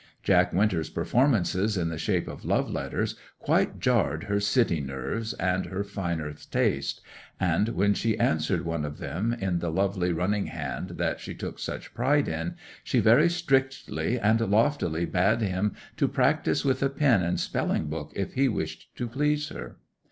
Jack 0.23 0.51
Winter's 0.51 0.89
performances 0.89 1.77
in 1.77 1.89
the 1.89 1.97
shape 1.99 2.27
of 2.27 2.43
love 2.43 2.71
letters 2.71 3.13
quite 3.37 3.79
jarred 3.79 4.23
her 4.23 4.39
city 4.39 4.81
nerves 4.81 5.33
and 5.33 5.67
her 5.67 5.83
finer 5.83 6.33
taste, 6.33 7.01
and 7.39 7.69
when 7.69 7.93
she 7.93 8.17
answered 8.17 8.65
one 8.65 8.83
of 8.83 8.97
them, 8.97 9.31
in 9.31 9.59
the 9.59 9.69
lovely 9.69 10.11
running 10.11 10.47
hand 10.47 10.89
that 10.97 11.19
she 11.19 11.35
took 11.35 11.59
such 11.59 11.93
pride 11.93 12.27
in, 12.27 12.55
she 12.83 12.99
very 12.99 13.29
strictly 13.29 14.19
and 14.19 14.39
loftily 14.41 15.05
bade 15.05 15.41
him 15.41 15.75
to 15.97 16.07
practise 16.07 16.65
with 16.65 16.81
a 16.81 16.89
pen 16.89 17.21
and 17.21 17.39
spelling 17.39 17.85
book 17.85 18.11
if 18.15 18.33
he 18.33 18.47
wished 18.47 18.87
to 18.95 19.07
please 19.07 19.49
her. 19.49 19.77